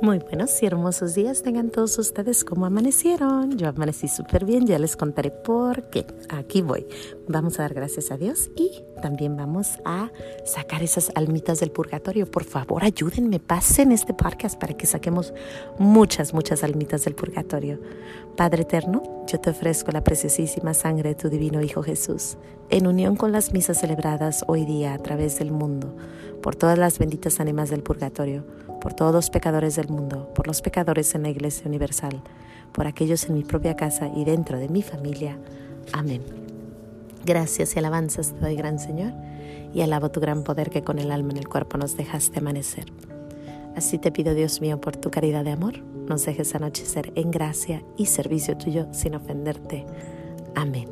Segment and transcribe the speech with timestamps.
[0.00, 3.58] Muy buenos y hermosos días tengan todos ustedes como amanecieron.
[3.58, 6.06] Yo amanecí súper bien, ya les contaré por qué.
[6.28, 6.86] Aquí voy.
[7.26, 10.12] Vamos a dar gracias a Dios y también vamos a
[10.44, 12.30] sacar esas almitas del purgatorio.
[12.30, 15.34] Por favor, ayúdenme, pasen este podcast para que saquemos
[15.80, 17.80] muchas, muchas almitas del purgatorio.
[18.36, 22.38] Padre eterno, yo te ofrezco la preciosísima sangre de tu divino Hijo Jesús,
[22.70, 25.96] en unión con las misas celebradas hoy día a través del mundo,
[26.40, 28.44] por todas las benditas ánimas del purgatorio
[28.80, 32.22] por todos los pecadores del mundo, por los pecadores en la Iglesia Universal,
[32.72, 35.38] por aquellos en mi propia casa y dentro de mi familia.
[35.92, 36.22] Amén.
[37.24, 39.12] Gracias y alabanzas te doy, gran Señor,
[39.74, 42.86] y alabo tu gran poder que con el alma en el cuerpo nos dejaste amanecer.
[43.76, 47.84] Así te pido, Dios mío, por tu caridad de amor, nos dejes anochecer en gracia
[47.96, 49.84] y servicio tuyo sin ofenderte.
[50.54, 50.88] Amén.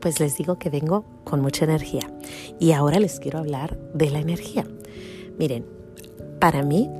[0.00, 2.10] Pues les digo que vengo con mucha energía
[2.58, 4.66] y ahora les quiero hablar de la energía.
[5.38, 5.66] Miren,
[6.40, 6.90] para mí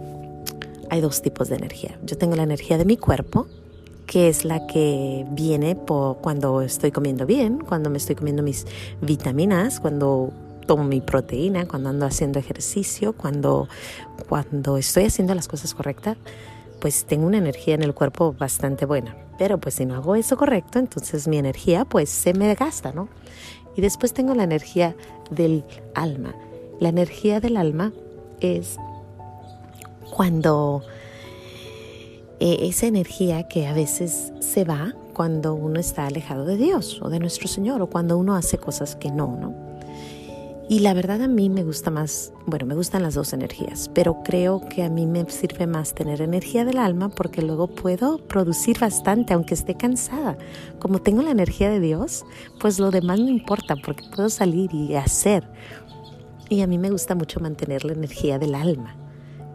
[0.91, 1.99] hay dos tipos de energía.
[2.05, 3.47] Yo tengo la energía de mi cuerpo,
[4.07, 8.67] que es la que viene por cuando estoy comiendo bien, cuando me estoy comiendo mis
[9.01, 10.33] vitaminas, cuando
[10.67, 13.69] tomo mi proteína, cuando ando haciendo ejercicio, cuando,
[14.29, 16.17] cuando estoy haciendo las cosas correctas,
[16.81, 19.17] pues tengo una energía en el cuerpo bastante buena.
[19.39, 23.09] Pero pues si no hago eso correcto, entonces mi energía pues se me gasta, ¿no?
[23.77, 24.97] Y después tengo la energía
[25.31, 26.35] del alma.
[26.81, 27.93] La energía del alma
[28.41, 28.77] es
[30.11, 30.83] cuando
[32.41, 37.11] eh, esa energía que a veces se va cuando uno está alejado de Dios o
[37.11, 39.71] de nuestro Señor o cuando uno hace cosas que no, ¿no?
[40.71, 44.23] Y la verdad a mí me gusta más, bueno, me gustan las dos energías, pero
[44.23, 48.79] creo que a mí me sirve más tener energía del alma porque luego puedo producir
[48.79, 50.39] bastante aunque esté cansada.
[50.79, 52.25] Como tengo la energía de Dios,
[52.61, 55.51] pues lo demás no importa porque puedo salir y hacer.
[56.49, 58.97] Y a mí me gusta mucho mantener la energía del alma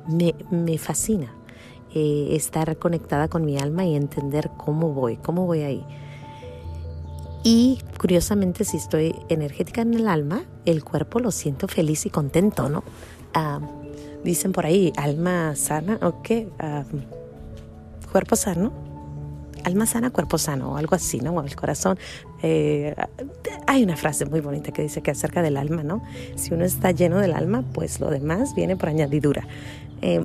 [0.08, 1.34] me, fascina
[1.94, 5.86] eh, estar conectada con mi alma y entender cómo voy, cómo voy ahí.
[7.44, 12.70] Y curiosamente, si estoy energética en el alma, el cuerpo lo siento feliz y contento,
[12.70, 12.84] ¿no?
[13.36, 13.60] Ah,
[14.24, 16.50] dicen por ahí, alma sana, ¿o qué?
[16.58, 16.84] Ah,
[18.12, 18.74] cuerpo sano,
[19.64, 21.40] alma sana, cuerpo sano, o algo así, ¿no?
[21.44, 22.00] El corazón.
[22.42, 22.96] Eh,
[23.68, 26.02] hay una frase muy bonita que dice que acerca del alma, ¿no?
[26.36, 29.48] Si uno está lleno del alma, pues lo demás viene por añadidura.
[30.06, 30.24] Eh,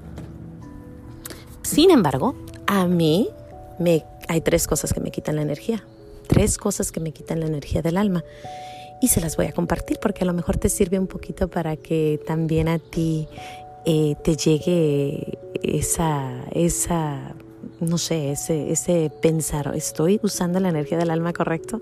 [1.63, 2.35] sin embargo,
[2.67, 3.31] a mí
[3.79, 5.83] me, hay tres cosas que me quitan la energía.
[6.27, 8.23] Tres cosas que me quitan la energía del alma.
[9.01, 11.77] Y se las voy a compartir porque a lo mejor te sirve un poquito para
[11.77, 13.27] que también a ti
[13.87, 17.35] eh, te llegue esa, esa,
[17.81, 21.81] no sé, ese, ese pensar, ¿estoy usando la energía del alma correcto?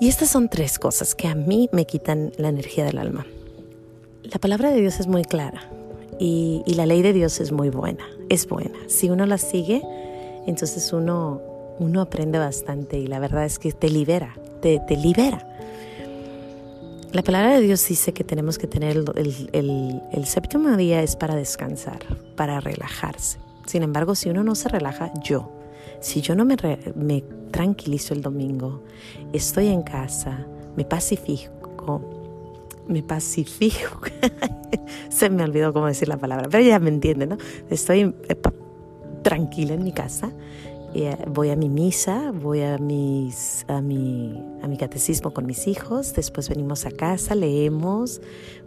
[0.00, 3.26] Y estas son tres cosas que a mí me quitan la energía del alma.
[4.22, 5.68] La palabra de Dios es muy clara.
[6.18, 8.78] Y, la ley de Dios es muy buena, es buena.
[8.86, 9.82] Si uno la sigue,
[10.46, 11.40] entonces uno,
[11.78, 15.46] uno aprende bastante y la verdad es que te libera, te, libera.
[17.12, 21.16] La palabra de Dios dice que tenemos que tener el, el, el, séptimo día es
[21.16, 22.00] para descansar,
[22.36, 23.38] para relajarse.
[23.66, 25.50] Sin embargo, si uno no se relaja, yo,
[26.00, 26.56] si yo no me,
[26.96, 28.82] me tranquilizo el domingo,
[29.32, 30.46] estoy en casa,
[30.76, 32.13] me pacifico,
[32.88, 34.00] me pacifico.
[35.08, 37.38] Se me olvidó cómo decir la palabra, pero ya me entienden, ¿no?
[37.70, 38.14] Estoy
[39.22, 40.32] tranquila en mi casa,
[40.94, 45.66] eh, voy a mi misa, voy a, mis, a, mi, a mi catecismo con mis
[45.66, 48.20] hijos, después venimos a casa, leemos,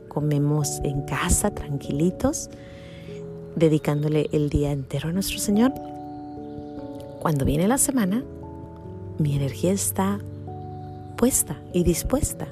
[0.07, 2.49] comemos en casa tranquilitos,
[3.55, 5.73] dedicándole el día entero a nuestro Señor.
[7.19, 8.23] Cuando viene la semana,
[9.19, 10.19] mi energía está
[11.17, 12.47] puesta y dispuesta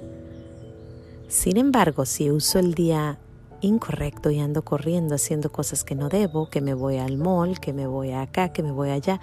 [1.27, 3.19] sin embargo, si uso el día
[3.61, 7.73] incorrecto y ando corriendo haciendo cosas que no debo, que me voy al mall, que
[7.73, 9.19] me voy acá, que me voy allá,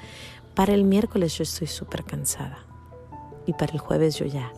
[0.54, 2.58] para el miércoles yo estoy súper cansada
[3.46, 4.52] y para el jueves yo ya.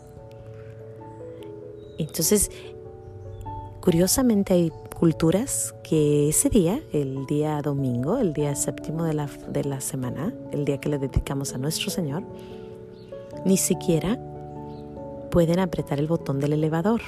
[1.98, 2.50] Entonces,
[3.80, 9.64] curiosamente hay culturas que ese día, el día domingo, el día séptimo de la, de
[9.64, 12.24] la semana, el día que le dedicamos a nuestro Señor,
[13.44, 14.18] ni siquiera
[15.30, 17.02] pueden apretar el botón del elevador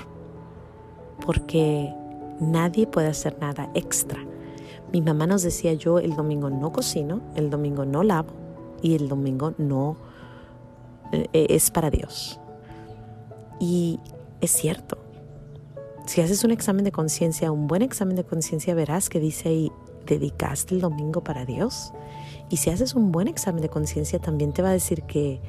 [1.25, 1.93] porque
[2.41, 4.19] nadie puede hacer nada extra.
[4.93, 8.31] Mi mamá nos decía yo el domingo no cocino, el domingo no lavo
[8.83, 9.97] y el domingo no
[11.13, 12.41] eh, es para Dios.
[13.59, 14.01] Y
[14.41, 14.99] es cierto.
[16.07, 19.73] Si haces un examen de conciencia, un buen examen de conciencia, verás que dice ahí,
[20.07, 21.93] dedicaste el domingo para Dios.
[22.49, 25.41] Y si haces un buen examen de conciencia, también te va a decir que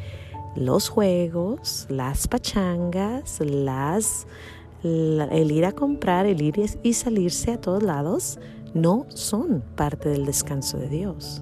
[0.55, 4.25] los juegos, las pachangas, las
[4.83, 8.39] el ir a comprar, el ir y salirse a todos lados,
[8.74, 11.41] no son parte del descanso de Dios.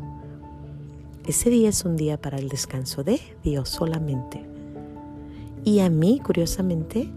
[1.28, 4.46] Ese día es un día para el descanso de Dios solamente.
[5.64, 7.10] Y a mí, curiosamente,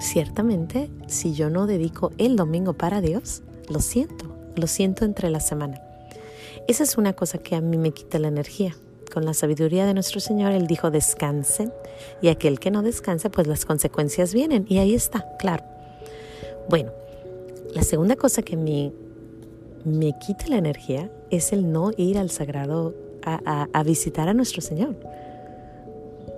[0.00, 5.40] ciertamente, si yo no dedico el domingo para Dios, lo siento, lo siento entre la
[5.40, 5.80] semana.
[6.66, 8.74] Esa es una cosa que a mí me quita la energía.
[9.12, 11.72] Con la sabiduría de nuestro Señor, Él dijo, descansen,
[12.20, 14.66] y aquel que no descanse, pues las consecuencias vienen.
[14.68, 15.64] Y ahí está, claro.
[16.68, 16.92] Bueno,
[17.74, 18.92] la segunda cosa que me,
[19.84, 22.94] me quita la energía es el no ir al sagrado
[23.24, 24.96] a, visitar a nuestro Señor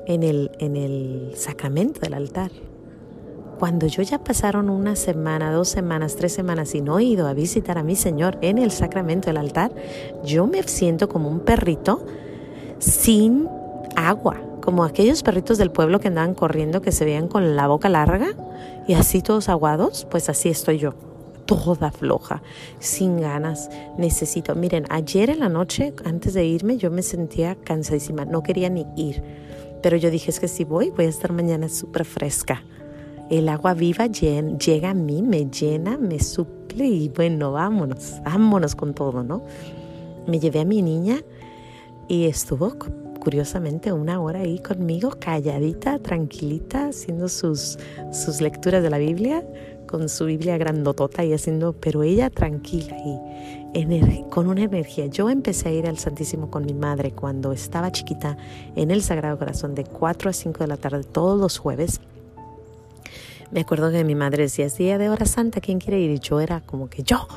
[0.06, 2.50] en el, en el sacramento del altar.
[3.58, 7.34] Cuando yo ya pasaron una semana, dos semanas, tres semanas y no he ido a
[7.34, 9.70] visitar a mi Señor en el sacramento del altar,
[10.25, 12.05] yo me siento como un perrito
[12.81, 13.49] sin
[13.94, 17.88] agua, como aquellos perritos del pueblo que andaban corriendo que se veían con la boca
[17.88, 18.35] larga
[18.88, 20.94] y así todos aguados, pues así estoy yo
[21.47, 22.43] toda floja,
[22.79, 24.55] sin ganas, necesito.
[24.55, 28.87] Miren, ayer en la noche, antes de irme, yo me sentía cansadísima, no quería ni
[28.97, 29.21] ir.
[29.82, 32.62] Pero yo dije, es que si voy, voy a estar mañana súper fresca.
[33.31, 38.94] El agua viva llega a mí, me llena, me suple y bueno, vámonos, vámonos con
[38.94, 39.43] todo, ¿no?
[40.29, 41.21] Me llevé a mi niña
[42.11, 42.75] y estuvo
[43.21, 47.79] curiosamente una hora ahí conmigo, calladita, tranquilita, haciendo sus,
[48.12, 49.45] sus lecturas de la Biblia
[49.87, 52.97] con su Biblia grandotota y haciendo, pero ella tranquila
[53.73, 55.07] y con una energía.
[55.07, 58.37] Yo empecé a ir al Santísimo con mi madre cuando estaba chiquita
[58.75, 62.01] en el Sagrado Corazón de 4 a 5 de la tarde todos los jueves.
[63.53, 66.11] Me acuerdo que mi madre decía, es día de hora santa, ¿quién quiere ir?
[66.11, 67.29] Y yo era como que yo,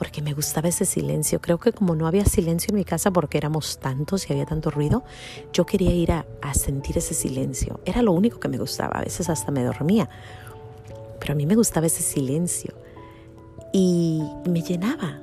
[0.00, 1.40] porque me gustaba ese silencio.
[1.40, 4.72] Creo que como no había silencio en mi casa porque éramos tantos y había tanto
[4.72, 5.04] ruido,
[5.52, 7.78] yo quería ir a, a sentir ese silencio.
[7.84, 8.98] Era lo único que me gustaba.
[8.98, 10.10] A veces hasta me dormía
[11.20, 12.74] pero a mí me gustaba ese silencio
[13.72, 15.20] y me llenaba,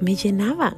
[0.00, 0.76] me llenaba.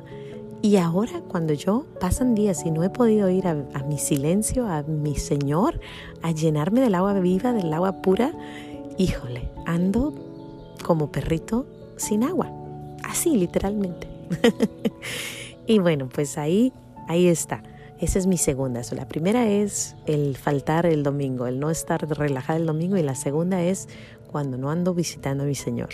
[0.62, 3.54] Y ahora cuando yo pasan días y no he podido ir a,
[3.86, 5.78] mi silencio, a mi Señor,
[6.22, 8.32] a llenarme del agua viva, del agua pura,
[8.96, 10.14] híjole, ando
[10.82, 11.66] como perrito
[11.96, 12.50] sin agua,
[13.14, 14.08] así literalmente.
[15.66, 16.72] y bueno, pues ahí,
[17.08, 17.62] ahí está.
[18.00, 18.82] Esa es mi segunda.
[18.90, 23.14] La primera es el faltar el domingo, el no estar relajada el domingo y la
[23.14, 23.88] segunda es
[24.30, 25.90] cuando no ando visitando a mi Señor.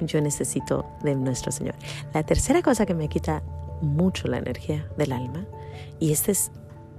[0.00, 1.76] Yo necesito de nuestro Señor.
[2.12, 3.42] La tercera cosa que me quita
[3.80, 5.46] mucho la energía del alma,
[6.00, 6.50] y este es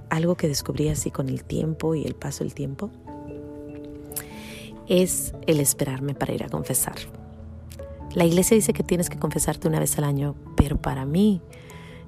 [0.08, 2.90] algo que descubrí así con el tiempo y el paso del tiempo,
[4.88, 6.96] es el esperarme para ir a confesar.
[8.14, 11.40] La iglesia dice que tienes que confesarte una vez al año, pero para mí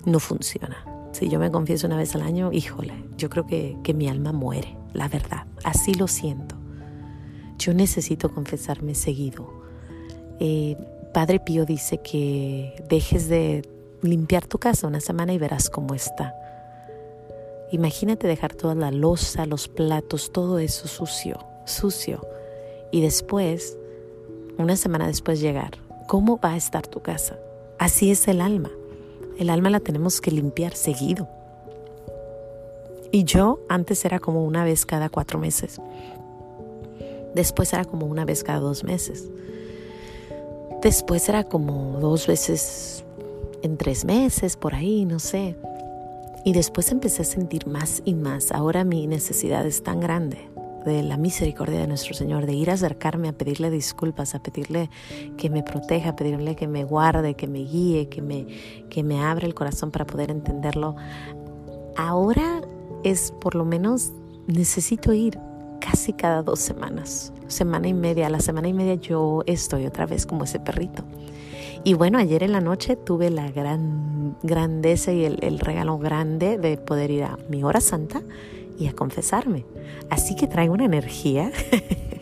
[0.05, 0.85] no funciona.
[1.13, 4.33] Si yo me confieso una vez al año, híjole, yo creo que, que mi alma
[4.33, 5.47] muere, la verdad.
[5.63, 6.57] Así lo siento.
[7.59, 9.49] Yo necesito confesarme seguido.
[10.41, 10.77] Eh,
[11.15, 13.63] Padre Pío dice que dejes de
[14.03, 16.35] limpiar tu casa una semana y verás cómo está.
[17.71, 22.27] Imagínate dejar toda la losa, los platos, todo eso sucio, sucio.
[22.93, 23.79] Y después,
[24.59, 25.79] una semana después llegar,
[26.15, 27.41] ¿cómo va a estar tu casa?
[27.77, 28.71] Así es el alma.
[29.37, 31.29] El alma la tenemos que limpiar seguido.
[33.11, 35.81] Y yo antes era como una vez cada cuatro meses.
[37.35, 39.29] Después era como una vez cada dos meses.
[40.83, 43.05] Después era como dos veces
[43.63, 45.57] en tres meses, por ahí, no sé.
[46.45, 48.53] Y después empecé a sentir más y más.
[48.53, 50.54] Ahora mi necesidad es tan grande
[50.85, 54.91] de la misericordia de nuestro Señor, de ir a acercarme a pedirle disculpas, a pedirle
[55.37, 58.47] que me proteja, a pedirle que me guarde, que me guíe, que me,
[58.91, 60.97] que me abra el corazón para poder entenderlo.
[61.97, 62.63] Ahora
[63.03, 64.13] es por lo menos
[64.47, 65.39] necesito ir
[65.81, 68.27] casi cada dos semanas, semana y media.
[68.27, 71.05] A la semana y media yo estoy otra vez como ese perrito.
[71.87, 76.57] Y bueno, ayer en la noche tuve la gran grandeza y el, el regalo grande
[76.57, 78.23] de poder ir a mi hora santa
[78.79, 79.65] y a confesarme.
[80.11, 81.51] Así que traigo una energía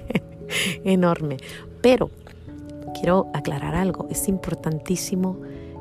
[0.84, 1.38] enorme.
[1.80, 2.10] Pero
[2.94, 5.40] quiero aclarar algo, es importantísimo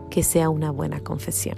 [0.09, 1.57] que sea una buena confesión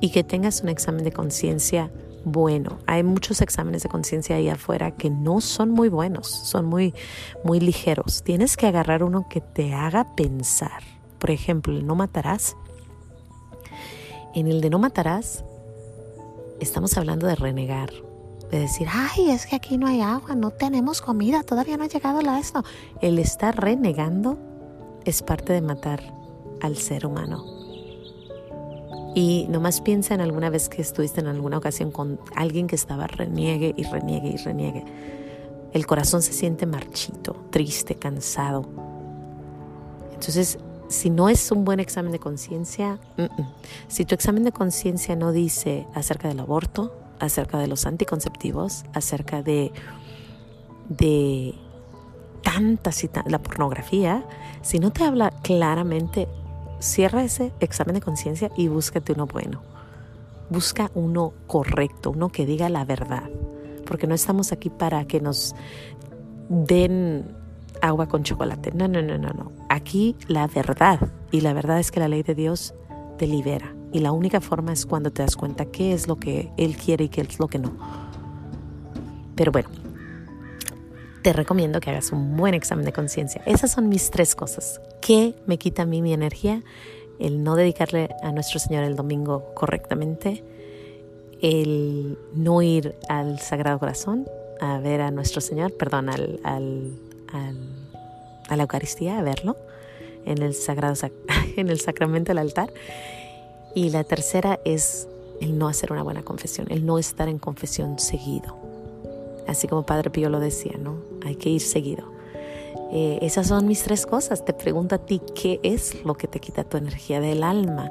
[0.00, 1.90] y que tengas un examen de conciencia
[2.24, 2.78] bueno.
[2.86, 6.94] Hay muchos exámenes de conciencia ahí afuera que no son muy buenos, son muy,
[7.44, 8.22] muy ligeros.
[8.22, 10.82] Tienes que agarrar uno que te haga pensar.
[11.18, 12.56] Por ejemplo, el no matarás.
[14.34, 15.44] En el de no matarás,
[16.60, 17.90] estamos hablando de renegar,
[18.50, 21.88] de decir, ay, es que aquí no hay agua, no tenemos comida, todavía no ha
[21.88, 22.62] llegado la esto.
[23.00, 24.38] El estar renegando
[25.04, 26.00] es parte de matar
[26.60, 27.44] al ser humano.
[29.14, 33.06] Y nomás piensa en alguna vez que estuviste en alguna ocasión con alguien que estaba
[33.06, 34.84] reniegue y reniegue y reniegue.
[35.72, 38.64] El corazón se siente marchito, triste, cansado.
[40.12, 40.58] Entonces,
[40.94, 42.98] si no es un buen examen de conciencia,
[43.88, 49.42] si tu examen de conciencia no dice acerca del aborto, acerca de los anticonceptivos, acerca
[49.42, 49.72] de,
[52.42, 54.24] tantas y la pornografía,
[54.62, 56.28] si no te habla claramente,
[56.78, 59.62] cierra ese examen de conciencia y búscate uno bueno.
[60.48, 63.24] Busca uno correcto, uno que diga la verdad,
[63.84, 65.56] porque no estamos aquí para que nos
[66.48, 67.34] den
[67.80, 68.70] agua con chocolate.
[68.72, 69.63] No, no, no, no, no.
[69.84, 70.98] Aquí la verdad,
[71.30, 72.72] y la verdad es que la ley de Dios
[73.18, 73.74] te libera.
[73.92, 77.04] Y la única forma es cuando te das cuenta qué es lo que Él quiere
[77.04, 77.70] y qué es lo que no.
[79.36, 79.68] Pero bueno,
[81.20, 83.42] te recomiendo que hagas un buen examen de conciencia.
[83.44, 84.80] Esas son mis tres cosas.
[85.02, 86.62] ¿Qué me quita a mí mi energía?
[87.18, 90.42] El no dedicarle a nuestro Señor el domingo correctamente.
[91.42, 94.24] El no ir al Sagrado Corazón
[94.62, 96.40] a ver a nuestro Señor, perdón, al,
[98.48, 99.58] a la Eucaristía, a verlo
[100.26, 100.94] en el, sagrado,
[101.56, 102.72] en el sacramento del altar.
[103.74, 105.08] Y la tercera es
[105.40, 108.56] el no hacer una buena confesión, el no estar en confesión seguido.
[109.46, 110.96] Así como Padre Pío lo decía, ¿no?
[111.24, 112.04] Hay que ir seguido.
[112.92, 114.44] Eh, esas son mis tres cosas.
[114.44, 117.90] Te pregunto a ti, ¿qué es lo que te quita tu energía del alma?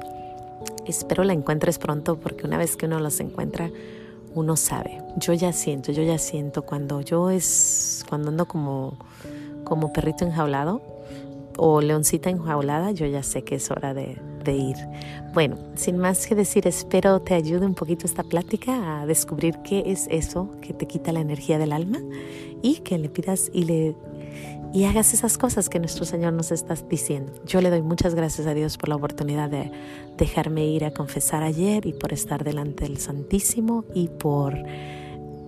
[0.86, 3.70] Espero la encuentres pronto porque una vez que uno los encuentra,
[4.34, 5.02] uno sabe.
[5.16, 8.98] Yo ya siento, yo ya siento cuando yo es, cuando ando como
[9.64, 10.82] como perrito enjaulado
[11.58, 14.76] o leoncita enjaulada, yo ya sé que es hora de, ir.
[15.32, 19.84] Bueno, sin más que decir, espero te ayude un poquito esta plática a descubrir qué
[19.86, 21.98] es eso que te quita la energía del alma
[22.62, 23.96] y que le pidas y le
[24.74, 27.32] y hagas esas cosas que nuestro Señor nos está diciendo.
[27.46, 29.70] Yo le doy muchas gracias a Dios por la oportunidad de
[30.18, 34.58] dejarme ir a confesar ayer y por estar delante del Santísimo y por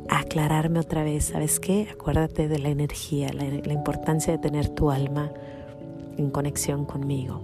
[0.08, 1.88] aclararme otra vez, ¿sabes qué?
[1.90, 5.32] Acuérdate de la energía, la, la importancia de tener tu alma
[6.16, 7.42] en conexión conmigo.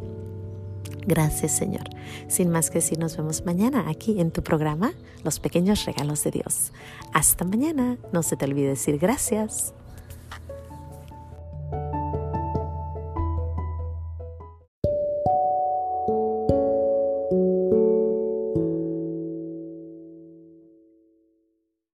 [1.06, 1.84] Gracias Señor.
[2.28, 4.92] Sin más que decir, nos vemos mañana aquí en tu programa
[5.24, 6.72] Los pequeños regalos de Dios.
[7.12, 7.98] Hasta mañana.
[8.12, 9.74] No se te olvide decir gracias.